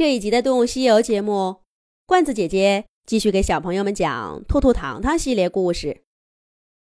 [0.00, 1.56] 这一集的《动物西游》节目，
[2.06, 5.88] 罐子姐姐继续给小朋友们讲《兔兔糖糖》系列故事，《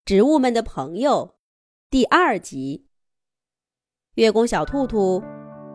[0.06, 1.32] 植物们的朋友》
[1.90, 2.86] 第二集。
[4.14, 5.22] 月宫小兔兔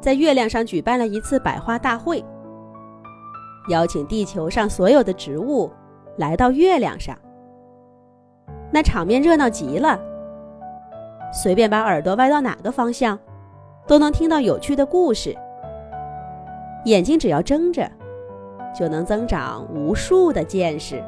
[0.02, 2.26] 在月亮上举办了一次百花大会，
[3.70, 5.72] 邀请地球上所有的植物
[6.18, 7.16] 来到月亮上。
[8.74, 10.02] 那场面热闹极了，
[11.32, 13.20] 随便把耳朵歪到哪个方向，
[13.86, 15.38] 都能听到有趣的故事。
[16.86, 17.90] 眼睛只要睁着，
[18.78, 21.04] 就能增长无数的见识。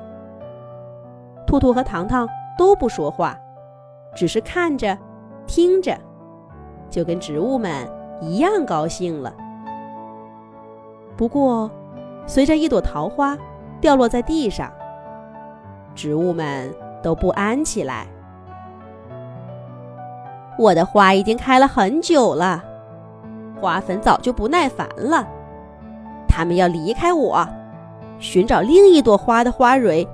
[1.47, 3.37] 兔兔和糖糖都不说话，
[4.15, 4.97] 只是看着、
[5.47, 5.97] 听着，
[6.89, 7.89] 就跟植物们
[8.21, 9.33] 一样高兴了。
[11.17, 11.69] 不过，
[12.25, 13.37] 随着一朵桃花
[13.79, 14.71] 掉落在地上，
[15.93, 18.07] 植物们都不安起来。
[20.57, 22.63] 我的花已经开了很久了，
[23.59, 25.27] 花粉早就不耐烦了。
[26.31, 27.45] 他们要离开我，
[28.17, 30.07] 寻找另一朵花的花蕊，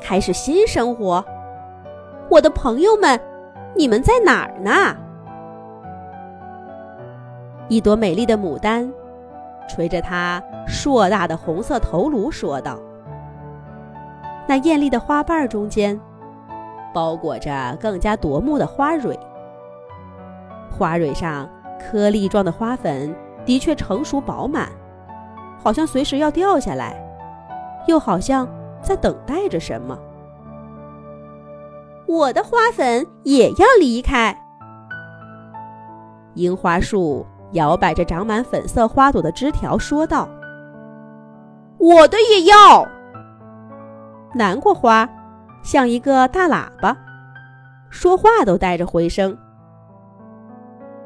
[0.00, 1.24] 开始新生活。
[2.28, 3.18] 我的朋友们，
[3.76, 4.96] 你们在哪儿呢？
[7.68, 8.92] 一朵美丽的牡丹，
[9.68, 12.76] 垂着它硕大的红色头颅，说道
[14.48, 15.98] ：“那艳丽的花瓣中间，
[16.92, 19.16] 包裹着更加夺目的花蕊。
[20.76, 23.14] 花蕊上颗粒状的花粉，
[23.46, 24.68] 的确成熟饱满。”
[25.64, 26.94] 好像随时要掉下来，
[27.88, 28.46] 又好像
[28.82, 29.98] 在等待着什么。
[32.06, 34.38] 我的花粉也要离开。
[36.34, 40.28] 樱花树摇摆着长满粉色花朵的枝条，说道
[41.78, 42.86] ：“我的也要。”
[44.36, 45.08] 南瓜花
[45.62, 46.94] 像一个大喇叭，
[47.88, 49.34] 说话都带着回声。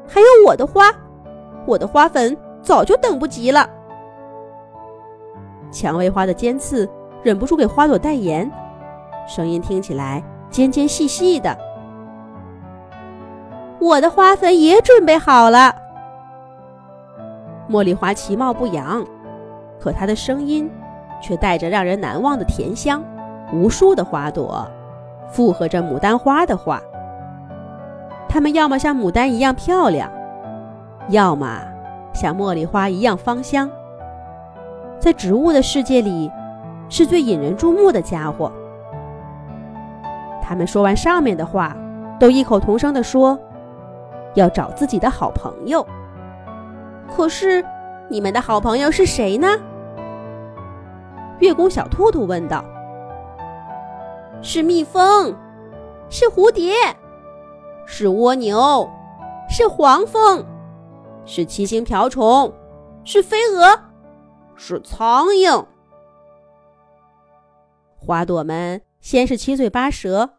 [0.05, 0.91] 还有我的花，
[1.65, 3.69] 我的花粉早就等不及了。
[5.71, 6.89] 蔷薇花的尖刺
[7.23, 8.49] 忍不住给花朵代言，
[9.27, 11.55] 声音听起来尖尖细细的。
[13.79, 15.73] 我的花粉也准备好了。
[17.69, 19.05] 茉莉花其貌不扬，
[19.79, 20.69] 可它的声音
[21.21, 23.03] 却带着让人难忘的甜香。
[23.53, 24.67] 无数的花朵
[25.29, 26.81] 附和着牡丹花的话，
[28.27, 30.11] 它们要么像牡丹一样漂亮，
[31.09, 31.59] 要么
[32.13, 33.69] 像茉莉花一样芳香。
[34.99, 36.29] 在植物的世界里，
[36.89, 38.51] 是最引人注目的家伙。
[40.41, 41.75] 他们说完上面的话，
[42.19, 43.37] 都异口同声地说
[44.35, 45.85] ：“要找自己的好朋友。”
[47.07, 47.63] 可是，
[48.09, 49.47] 你们的好朋友是谁呢？
[51.39, 52.63] 月宫小兔兔问道。
[54.41, 55.33] “是蜜蜂，
[56.09, 56.73] 是蝴蝶，
[57.85, 58.89] 是蜗牛，
[59.49, 60.43] 是黄蜂，
[61.25, 62.51] 是七星瓢虫，
[63.03, 63.79] 是飞蛾。”
[64.61, 65.65] 是苍蝇。
[67.95, 70.29] 花朵们先是七嘴八舌，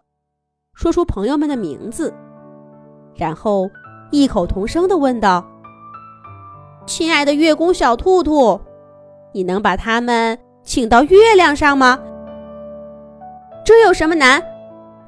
[0.74, 2.12] 说出朋友们的名字，
[3.16, 3.68] 然后
[4.10, 5.42] 异口同声的问道
[6.86, 8.60] ：“亲爱的月宫小兔兔，
[9.32, 11.98] 你能把他们请到月亮上吗？”
[13.64, 14.38] 这有什么难？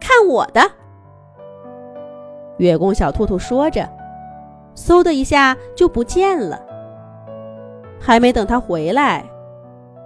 [0.00, 0.60] 看我的！
[2.56, 3.86] 月宫小兔兔说着，
[4.74, 6.71] 嗖的一下就不见了。
[8.04, 9.24] 还没等他回来，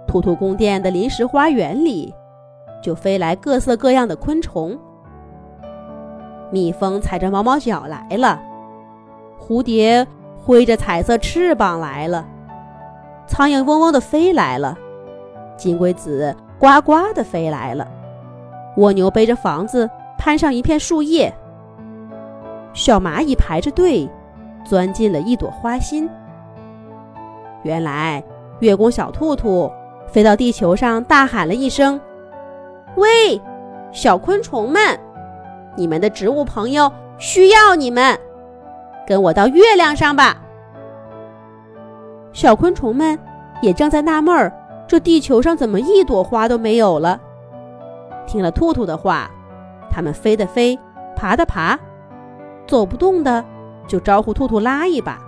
[0.05, 2.13] 兔兔宫殿的临时花园里
[2.79, 4.77] 就飞来各色各样的昆虫。
[6.51, 8.39] 蜜蜂踩着毛毛脚来了，
[9.39, 10.05] 蝴蝶
[10.37, 12.23] 挥着彩色翅膀来了，
[13.25, 14.77] 苍蝇嗡嗡的飞来了，
[15.57, 17.87] 金龟子呱呱的飞来了，
[18.77, 21.33] 蜗牛背着房子攀上一片树叶，
[22.73, 24.07] 小蚂蚁排着队
[24.63, 26.07] 钻进了一朵花心。
[27.67, 28.23] 原来，
[28.59, 29.69] 月宫小兔兔
[30.07, 31.99] 飞到地球上，大喊了一声
[32.95, 33.41] ：“喂，
[33.91, 34.97] 小昆虫们，
[35.75, 38.17] 你们的植物朋友需要你们，
[39.05, 40.37] 跟我到月亮上吧。”
[42.31, 43.19] 小昆虫们
[43.61, 44.49] 也正在纳闷儿：
[44.87, 47.19] 这地球上怎么一朵花都没有了？
[48.25, 49.29] 听了兔兔的话，
[49.91, 50.79] 它们飞的飞，
[51.17, 51.77] 爬的爬，
[52.65, 53.43] 走不动的
[53.89, 55.19] 就招呼兔兔拉一把。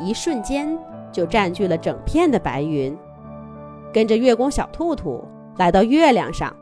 [0.00, 0.76] 一瞬间。
[1.14, 2.98] 就占据了整片的白云，
[3.92, 5.24] 跟着月宫小兔兔
[5.56, 6.52] 来到月亮上，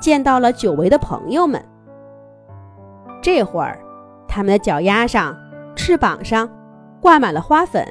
[0.00, 1.60] 见到了久违的朋友们。
[3.20, 3.80] 这会儿，
[4.28, 5.36] 他们的脚丫上、
[5.74, 6.48] 翅膀上
[7.00, 7.84] 挂满了花粉，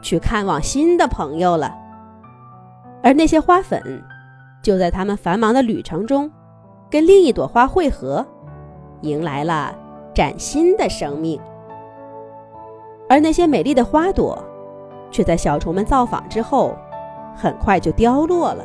[0.00, 1.76] 去看望新的朋友了。
[3.02, 3.82] 而那些花粉，
[4.62, 6.30] 就在他们繁忙的旅程中，
[6.88, 8.24] 跟另一朵花汇合，
[9.00, 9.74] 迎来了
[10.14, 11.40] 崭新的生命。
[13.08, 14.40] 而那些美丽的花朵。
[15.10, 16.74] 却在小虫们造访之后，
[17.36, 18.64] 很快就凋落了。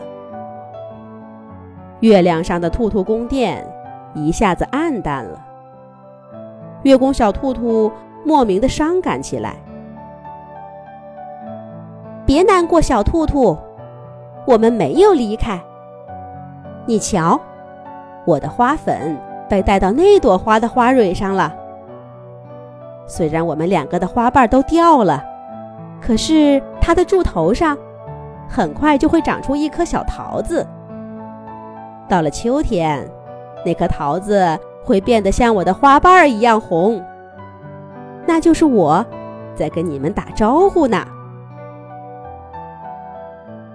[2.01, 3.65] 月亮上的兔兔宫殿
[4.13, 5.39] 一下子暗淡了。
[6.83, 7.91] 月宫小兔兔
[8.23, 9.55] 莫名的伤感起来。
[12.25, 13.57] 别难过，小兔兔，
[14.45, 15.59] 我们没有离开。
[16.85, 17.39] 你瞧，
[18.25, 19.17] 我的花粉
[19.47, 21.53] 被带到那朵花的花蕊上了。
[23.07, 25.23] 虽然我们两个的花瓣都掉了，
[26.05, 27.75] 可是它的柱头上
[28.47, 30.65] 很快就会长出一颗小桃子。
[32.07, 33.09] 到了秋天，
[33.65, 37.03] 那颗桃子会变得像我的花瓣儿一样红。
[38.27, 39.03] 那就是我
[39.55, 41.03] 在跟你们打招呼呢。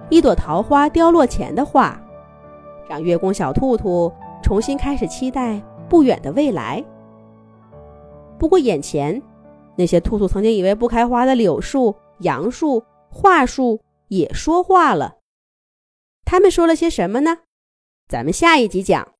[0.09, 1.99] 一朵桃花凋落前的话，
[2.87, 4.11] 让月宫小兔兔
[4.41, 6.81] 重新开始期待不远的未来。
[8.37, 9.21] 不过，眼前
[9.75, 15.19] 那些兔兔曾经以为不开花的柳树、杨树、桦树也说话了。
[16.25, 17.39] 他们说了些什么呢？
[18.07, 19.07] 咱们下一集讲。